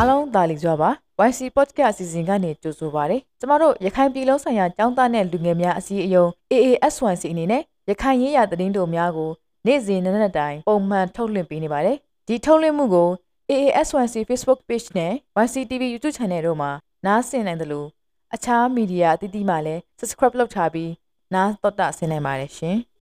[0.00, 0.90] အားလုံးဒါလီကြွားပါ
[1.28, 9.30] YC Podcast အစီအစဉ်ကနေကြိုဆိုပါရစေ။ကျမတို့ရခိုင်ပြည်လုံးဆိုင်ရာចောင်းသားနဲ့လူငယ်များအစည်းအရုံး AAS1C အနေနဲ့ရခိုင်ရေးရာသတင်းတို့များကို
[9.66, 11.96] နေ့စဉ်နေ့ရက်တိုင်းပုံမှန်ထုတ်လွှင့်ပေးနေပါတယ်။
[12.28, 13.08] ဒီထုတ်လွှင့်မှုကို
[13.50, 15.12] AAS1C Facebook Page နဲ့
[15.44, 16.70] YC TV YouTube Channel တို့မှာ
[17.06, 17.88] နားဆင်နိုင်တယ်လို့
[18.34, 20.90] အခြားမီဒီယာအသီးသီးမှာလည်း Subscribe လုပ်ထားပြီး
[21.34, 22.78] နားတော်တာဆင်နိုင်ပါတယ်ရှင်။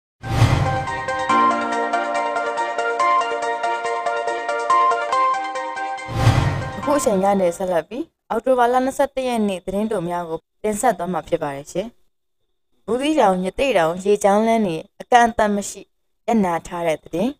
[6.96, 11.89] အခုအချိန်ကနေဆက်လက်ပြီးအောက်တိုဘာလ22ရက်နေ့သတင်းတော်များကိုတင်ဆက်သွားမှာဖြစ်ပါတယ်ရှင်။
[12.87, 15.82] ဘူးသီးတောင်ညတိတောင်ရေချောင်းလန်းနေအကန့်အသတ်မရှိ
[16.29, 17.31] ရနာထားတဲ့သတင်း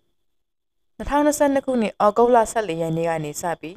[0.99, 3.77] 2022ခုနှစ်အောက်တိုဘာ14ရက်နေ့ကနေစပြီး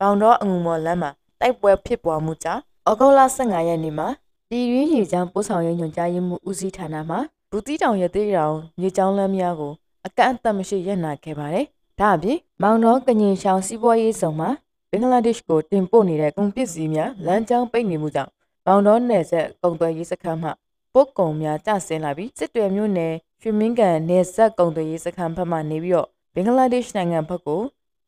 [0.00, 4.08] ဘောင်တော်အငူမော်လမ်းမှာတိုက်ပွဲဖြစ်ပွားမှုကြောင့်အောက်တိုဘာ15ရက်နေ့မှာ
[4.48, 7.16] ပြည်ရင်းရေချောင်းပို့ဆောင်ရေးညွှန်ကြားရေးမှူးဦးစီးဌာနမှ
[7.50, 9.72] ဘူးသီးတောင်ရတိတောင်ရေချောင်းလမ်းများကို
[10.06, 11.66] အကန့်အသတ်မရှိရနာခဲ့ပါတယ်။
[12.00, 14.50] ဒါအပြင်မောင်တော်ကညင်ရှောင်းစီးပွားရေးဆောင်မှာ
[14.92, 18.32] ဘင်္ဂလားဒေ့ရှ်ကိုတင်ပို့နေတဲ့ကုန်ပစ္စည်းများလမ်းကြောင်းပိတ်နေမှုကြောင့်
[18.66, 20.50] မောင်တော်နယ်ဆက်ကုန်သွယ်ရေးစခန်းမှ
[20.94, 27.62] ပုတ်ကုံများကျဆင်းလာပြီးစစ်တွေမြို့နယ်ရွှေမင်းကန်နယ်ဆက်ကုန်သွယ်ရေးစခန်းဘက်မှနေပြီးတော့ဘင်္ဂလားဒေ့ရှ်နိုင်ငံဘက်ကို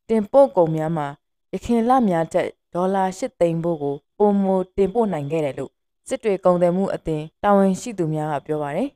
[0.08, 1.06] တင်ပို့ကုန်များမှာ
[1.52, 4.46] ရခိုင်လများတက်ဒေါ်လာ၈သိန်းဖို့ကိုပုံမ
[4.76, 5.70] တင်ပို့နိုင်ခဲ့တယ်လို့
[6.08, 8.88] စစ်တွေကုန်သွယ်မှုအသင်းတာဝန်ရှိသူများကပြောပါတယ်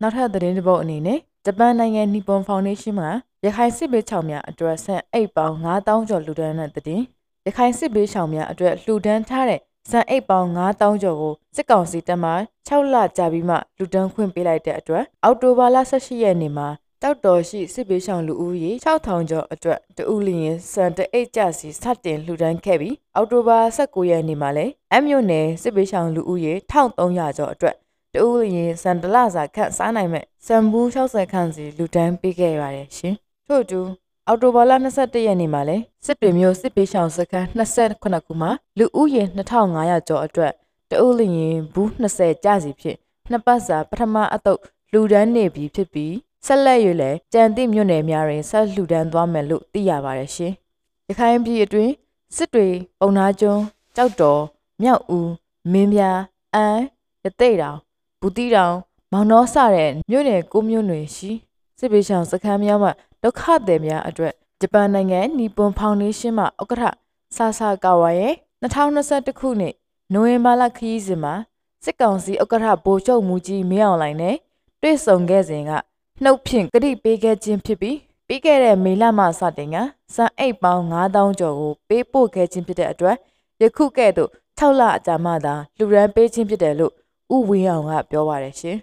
[0.00, 3.08] နောက်ထပ်သတင်းတစ်ပုဒ်အနေနဲ့ဂျပန်နိုင်ငံနီပွန်ဖောင်ဒေးရှင်းမှ
[3.46, 7.02] ရခိုင်စစ်ဘေးချောင်များအတွက်ဆန်အိတ်ပေါင်း9000ကျော်လှူဒန်းတဲ့တင်
[7.46, 12.32] ရခိုင်စစ်ဘေးချောင်များအတွက်လှူဒန်းထားတဲ့ဆန်အိတ်ပေါင်း9000ကျော်ကိုစစ်ကောင်စီတပ်မှ
[12.68, 16.68] 6လကြာပြီးမှလှူဒန်းခွင့်ပေးလိုက်တဲ့အတွက်အောက်တိုဘာလ18ရက်နေ့မှာ
[17.02, 27.76] တောက်တော်ရှိစစ်ဘေးရှောင်လူဦးရေ6000ကျော်အတွက်တူလျင်စံတအိတ်ကြစီစတင်လှူဒန်းခဲ့ပြီးအောက်တိုဘာ19ရက်နေ့မှာလည်းအမြို့နယ်စစ်ဘေးရှောင်လူဦးရေ1300ကျော်အတွက်
[28.14, 33.16] တူရင်စံတလစာခန့်စားနိုင်မဲ့စံဘူး60ခန့်စီလူတန်းပေးခဲ့ရတယ်ရှင်
[33.48, 33.80] ထို့အတူ
[34.28, 39.22] အော်တိုဘာလ22ရက်နေ့မှာလဲစစ်တွေမျိုးစစ်ပေးရှောင်စခန်း28ခုမှာလူဦးရေ
[39.66, 40.52] 2500ကျော်အတွက်
[40.90, 42.98] တူလျင်ဘူး20ကျစီဖြင့်
[43.30, 44.60] နှစ်ပတ်စာပထမအတုပ်
[44.92, 46.14] လူတန်းနေပြီဖြစ်ပြီး
[46.46, 50.52] ဆက်လက်၍လည်းကြံတိမြို့နယ်များတွင်ဆက်လှူဒန်းသွားမယ်လို့သိရပါတယ်ရှင်
[51.08, 51.92] ရခိုင်ပြည်အတွင်း
[52.36, 52.68] စစ်တွေ
[53.00, 53.62] ပုံနာကျွန်း
[53.96, 54.42] ကြောက်တော်
[54.82, 55.30] မြောက်ဦး
[55.72, 56.20] မင်းပြား
[56.54, 56.82] အန်း
[57.24, 57.78] ရသိတောင်
[58.20, 58.74] ဘူးတီတောင်
[59.12, 61.30] မောင်နှောစတဲ့မြို့နယ်ကိုမြို့နယ်ရှိ
[61.78, 62.92] စစ်ပေးဆောင်စခန်းများမှာ
[63.22, 66.84] ဒုက္ခသည်များအတွက်ဂျပန်နိုင်ငံနီပွန်ဖောင်ဒေးရှင်းမှဥက္ကဋ္ဌ
[67.36, 69.74] ဆာဆာကာဝါရဲ့2021ခုနှစ်
[70.12, 71.34] နိုဝင်ဘာလခရီးစဉ်မှာ
[71.84, 74.36] စစ်ကောင်စီဥက္ကဋ္ဌဗိုလ်ချုပ်မူကြီးမင်းအောင်လှိုင်နဲ့
[74.82, 75.70] တွေ့ဆုံခဲ့စဉ်က
[76.22, 79.76] နှုတ်ဖြင့်ကြိပေးခဲ့ခြင်းဖြစ်ပြီးပြီးခဲ့တဲ့မေလမှစတင်က
[80.14, 83.16] စံအိတ်ပေါင်း9000ကျော်ကိုပေးပို့ခဲ့ခြင်းဖြစ်တဲ့အတွက်
[83.62, 86.92] ယခုကဲ့သို့6လအကြာမှသာလူရန်ပေးခြင်းဖြစ်တယ်လို့
[87.34, 88.76] ဥဝင်းအောင်ကပြောပါတယ်ရှင်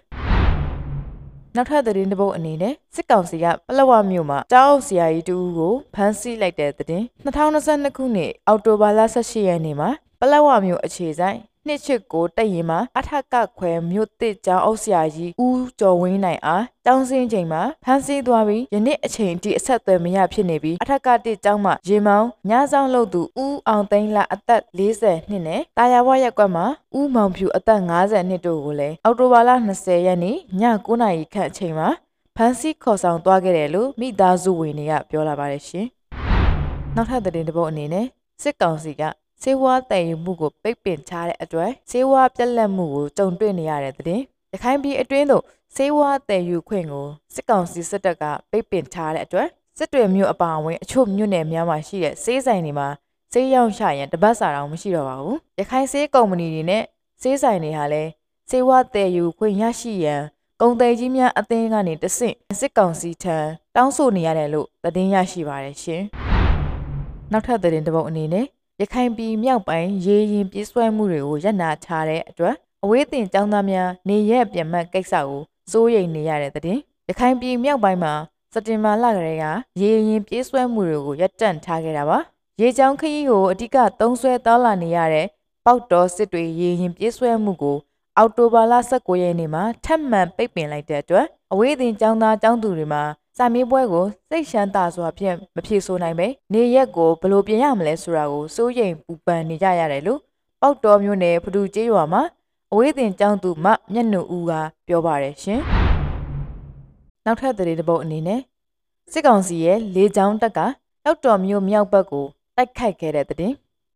[1.56, 26.66] နောက်ထပ်သတင်းတစ်ပုဒ်အနေနဲ့စစ်ကောင်စီကပလောဝမြို့မှာတောက်ဆရာကြီးတူကိုဖမ်းဆီးလိုက်တဲ့သတင်း2022ခုနှစ်အောက်တိုဘာလ18ရက်နေ့မှာပလောဝမြို့အခြေဆိုင် နှစ်ချစ်ကိုတက်ရင်မှာအထက်ကခွဲမြို့တစ်ကျောင်းအုပ်ဆရာကြီးဦးကျော်ဝင်းနိုင်အားတောင်းစင်းချိန်မှာဖမ်းဆီးသွားပြီးယနေ့အချိန်ထိအဆက်အသွယ်မရဖြစ်နေပြီးအထက်ကတစ်ကျောင်းမှာရေမောင်းညဆောင်လုပ်သူဦးအောင်သိန်းလအသက်40နှစ်နဲ့တာယာဝရက်ကွက်မှာ
[26.98, 31.88] ဦးမောင်ဖြူအသက်50နှစ်တို့ကိုလည်းအောက်တိုဘာလ20ရက်နေ့ည9:00နာရီခန့်အချိန်မှာ
[32.36, 35.86] ဖမ်းဆီးခေါ်ဆောင်သွားခဲ့တယ်လို့မိသားစုဝင်တွေကပြောလာပါတယ်ရှင်။
[36.94, 38.06] နောက်ထပ်သတင်းတစ်ပုဒ်အနေနဲ့
[38.42, 39.04] စစ်ကောင်စီက
[39.46, 44.20] ဆေးဝါးတည်ယူမှုကိုပိတ်ပင်ထားတဲ့အတွက်ဆေးဝါးပြက်လက်မှုကိုကြုံတွေ့နေရတဲ့တဲ့
[44.52, 45.42] ရခိုင်ပြည်အတွင်းသို့
[45.76, 52.88] ဆေးဝါးတည်ယူခွင့်ကိုစစ်ကောင်စီစစ်တပ်ကပိတ်ပင်ထားတဲ့အတွက်စစ်တွေမျိုးအပါအဝင်အချို့မြို့နယ်များမှာရှိတဲ့ဆေးဆိုင်တွေမှာ
[53.32, 56.82] ဆေးရောင်းချရင်တပတ်စာတောင်မရှိတော့ပါဘူးရခိုင်ဆေးကုမ္ပဏီတွေနဲ့
[57.22, 58.10] ဆေးဆိုင်တွေဟာလည်း
[58.50, 60.22] ဆေးဝါးတည်ယူခွင့်ရရှိရန်
[60.60, 63.38] ကုန်သည်ကြီးများအသင်းကနေတဆင့်စစ်ကောင်စီထံ
[63.76, 66.02] တောင်းဆိုနေရတယ်လို့သတင်းရရှိပါတယ်ရှင်
[67.32, 68.46] နောက်ထပ်သတင်းတစ်ပုဒ်အနေနဲ့
[68.80, 72.54] ရခိုင်ပြည်မြောက်ပိုင်းရေရင်ပြေးဆွဲမှုတွေကိုရပ်နာထားတဲ့အတွက်
[72.84, 75.40] အဝေးတင်ကျောင်းသားများနေရက်ပြတ်မှတ်ကိစ္စကို
[75.70, 76.78] စိုးရိမ်နေရတဲ့တဲ့တင်
[77.08, 78.12] ရခိုင်ပြည်မြောက်ပိုင်းမှာ
[78.52, 79.46] စက်တင်ဘာလကတည်းက
[79.80, 82.18] ရေရင်ပြေးဆွဲမှုတွေကိုရပ်တန့်ထားခဲ့တာပါ
[82.60, 85.26] ရေချောင်းခရီးကိုအဓိကသုံးဆွဲတောလာနေရတဲ့
[85.64, 87.76] ပေါက်တော်စစ်တွေရေရင်ပြေးဆွဲမှုကို
[88.16, 93.02] အောက်တိုဘာလ19ရက်နေ့မှာထပ်မံပိတ်ပင်လိုက်တဲ့အတွက်အဝေးတင်ကျောင်းသားကျောင်းသူတွေမှာ
[93.36, 100.20] စာမေးပွဲကိုစိတ်ရှမ်းသာစွာဖြင့်မဖြေဆိုနိုင်ပဲနေရက်ကိုဘယ်လိုပြင်ရမလဲဆိုတာကိုစိုးရိမ်ပူပန်နေကြရတယ်လို့
[100.60, 102.22] ပေါက်တော်မျိုးနယ်ဖဒူကျေးရွာမှာ
[102.72, 104.52] အဝေးတင်ကျောင်းသူမမျက်နှာဦးက
[104.86, 105.60] ပြောပါတယ်ရှင်။
[107.24, 108.40] နောက်ထပ်သတင်းတစ်ပုဒ်အနေနဲ့
[109.12, 110.60] စစ်ကောင်စီရဲ့လေကြောင်းတပ်က
[111.04, 112.26] တောက်တော်မျိုးမြောက်ဘက်ကို
[112.56, 113.52] တိုက်ခိုက်ခဲ့တဲ့တဲ့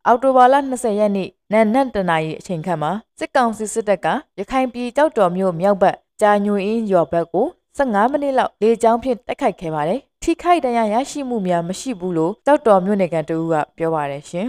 [0.06, 4.06] အောက်တိုဘာလ20ရက်နေ့နန်နက်တနာရီအချိန်ခန့်မှာစစ်ကောင်စီစစ်တပ်က
[4.38, 7.46] ရခိုင်ပြည်တောက်တော်မျိုးမြောက်ဘက်ကြာညွေအင်းရွာဘက်ကို
[7.78, 14.46] 15မိနစ်လောက်လေကြောင်းဖြင့်တိုက်ခိုက်ခဲ့ပါတယ်။ထိထိခိုက်တရားရရှိမှုများမရှိဘူးလို့တောက်တော်မြို့နယ်ကန်တူကပြောပါတယ်ရှင်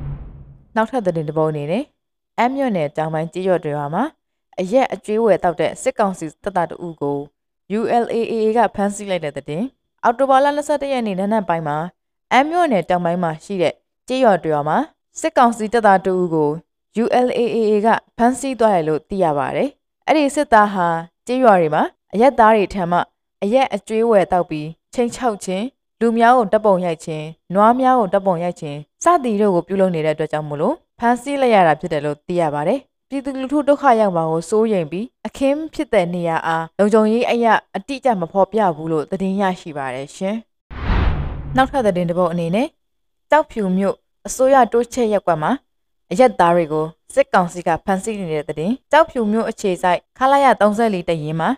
[0.76, 1.84] ။နောက်ထပ်သတင်းတစ်ပုဒ်အနေနဲ့
[2.38, 4.04] အမ်းမြို့နယ်တောင်ပိုင်းကြီးရွက်တွေမှာ
[4.60, 7.18] အရက်အကျွေးဝယ်တောက်တဲ့စစ်ကောင်စီတပ်သားတအုပ်ကို
[7.78, 9.64] ULAAA ကဖမ်းဆီးလိုက်တဲ့တဲ့တင်
[10.04, 11.76] အော်တိုဘာလ22ရက်နေ့နနက်ပိုင်းမှာ
[12.32, 13.74] အမ်းမြို့နယ်တောင်ပိုင်းမှာရှိတဲ့
[14.08, 14.78] ကြေးရွာတွေမှာ
[15.20, 16.50] စစ်ကောင်စီတပ်သားတအုပ်ကို
[17.02, 19.68] ULAAA ကဖမ်းဆီးသွားတယ်လို့သိရပါတယ်။
[20.06, 20.88] အဲ့ဒီစစ်သားဟာ
[21.26, 21.82] ကြေးရွာတွေမှာ
[22.16, 22.98] အရက်သားတွေထံမှ
[23.44, 25.64] အရက်အကျွေးဝယ်တောက်ပြီးချိန်ချောက်ခြင်း
[26.00, 27.24] လူများကိုတပ်ပုံရိုက်ခြင်း
[27.54, 32.78] နွားများကိုတပ်ပုံရိုက်ခြင်းစသည်တို့ကိုပြုလုပ်နေတဲ့အတွက်ကြောင့်မို့လို့ဖမ်းဆီးလိုက်ရတာဖြစ်တယ်လို့သိရပါတယ်။
[33.08, 40.36] ပြည်သူလူထုဒုက္ခရောက်မှာကိုစိုးရိမ်ပြီးအခင်းဖြစ်တဲ့နေရာအားလုံခြုံရေးအရာအတိအကျမဖော်ပြဘူးလို့သတင်းရရှိပါတယ်ရှင်။
[41.56, 42.68] နောက်ထပ်သတင်းတစ်ပုဒ်အနေနဲ့
[43.32, 43.96] တောက်ဖြူမြို့
[44.26, 45.52] အစိုးရတိုးချက်ရက်ကွက်မှာ
[46.10, 51.50] အရက်သားတွေကိုစစ်ကောင်စီကဖမ်းဆီးနေတဲ့တဲ့တောက်ဖြူမြို့အခြေစိုက်ခလာရ34တရင်မှာ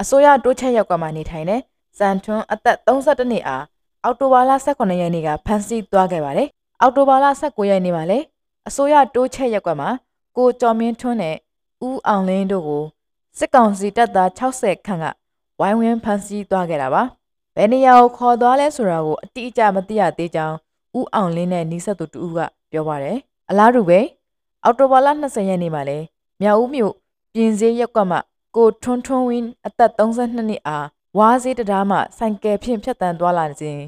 [0.00, 1.60] အစိုးရတိုးချက်ရက်ကွက်မှာနေထိုင်တဲ့
[1.98, 3.64] စံထွန်းအသက်32နှစ်အား
[4.04, 6.48] အော်တိုဘာလ18ရက်နေ့ကဖမ်းဆီးသွားခဲ့ပါတယ်။
[6.82, 8.24] အော်တိုဘာလ19ရက်နေ့မှာလည်း
[8.68, 9.88] အစိုးရတိုးချက်ရက်ကွက်မှာ
[10.36, 11.36] ကိုကျော်မင်းထွန်းနဲ့
[11.86, 12.84] ဦးအောင်လင်းတို့ကို
[13.38, 15.04] စစ်ကောင်စီတပ်သား60ခန့်က
[15.60, 17.02] ဝိုင်းဝန်းဖမ်းဆီးသွားခဲ့တာပါ။
[17.56, 20.56] ဘယ်နေရာကိုခေါ်သွားလဲဆိုတာကိုအတိအကျမသိရသေးကြောင်း
[20.98, 22.38] ဦးအောင်လင်းနဲ့နီးစပ်သူတူက
[22.70, 23.16] ပြောပါတယ်။
[23.50, 24.00] အလားတူပဲ
[24.64, 25.98] အော်တိုဘာလ20ရက်နေ့မှာလဲ
[26.42, 26.94] မြောက်ဦးမြို့
[27.34, 28.18] ပြင်စည်းရက်ကွက်မှ
[28.56, 30.86] ကိုထွန်းထွန်းဝင်းအသက်32နှစ်အား
[31.18, 33.82] ဝါးစည်းတရားမှဆိုင်ကယ်ဖြင့်ဖြတ်တန်းသွားလာခြင်း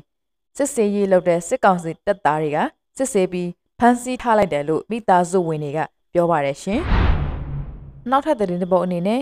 [0.57, 2.59] စစ်စေးရေးလုပ်တဲ့စစ်ကောင်စီတပ်သားတွေက
[2.97, 3.49] စစ်ဆေးပြီး
[3.79, 5.79] ဖမ်းဆီးထားလိုက်တယ်လို့မိသားစုဝင်တွေက
[6.13, 6.81] ပြောပါတယ်ရှင်။
[8.11, 9.21] နောက်ထပ်သတင်းတစ်ပုဒ်အနေနဲ့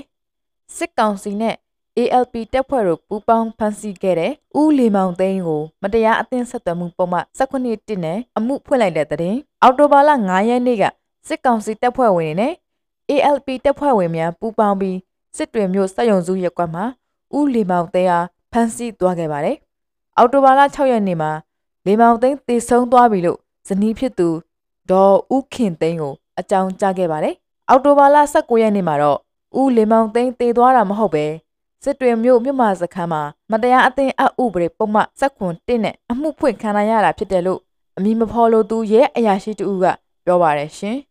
[0.76, 1.54] စစ်ကောင်စီနဲ့
[1.98, 10.84] ALP တပ်ဖွဲ့တို့ပူးပေါင်းဖမ်းဆီးခဲ့တဲ့ဦးလီမောင်သိန်းကိုမတရားအသင်းဆက်သွယ်မှုပုံမှန်19တစ်နဲ့အမှုဖွင့်လိုက်တဲ့တဲ့အော်တိုဘာလ9ရက်နေ့က
[11.28, 12.52] စစ်ကောင်စီတပ်ဖွဲ့ဝင်တွေနဲ့
[13.10, 14.96] ALP တပ်ဖွဲ့ဝင်များပူးပေါင်းပြီး
[15.36, 16.84] စစ်တွေမျိုးစက်ယုံစုရက်ကွက်မှာ
[17.36, 19.56] ဦးလီမောင်သိန်းအားဖမ်းဆီးသွားခဲ့ပါတယ်။
[20.18, 21.30] အော်တိုဘာလ6ရက်နေ့မှာ
[21.86, 23.38] လီမောင်သိန်းတေဆုံးသွားပြီလို့
[23.68, 24.28] ဇနီးဖြစ်သူ
[24.90, 27.34] ဒေါ်ဦးခင်သိန်းကိုအကြောင်းကြားခဲ့ပါတယ်။
[27.68, 29.18] အောက်တိုဘာလ19ရက်နေ့မှာတော့
[29.60, 31.26] ဦးလေမောင်သိန်းတည်သွားတာမဟုတ်ပဲ
[31.84, 37.60] စစ်တွေမြို့မြို့မာစခန်းမှာမတရားအသင်းအဥပဒေပုံမှန်စက်ခွန်1နဲ့အမှုဖွင့်ခံရတာဖြစ်တယ်လို့
[37.96, 39.84] အမည်မဖော်လို့သူရဲ့အရာရှိတူက
[40.24, 40.96] ပြောပါတယ်ရှင်။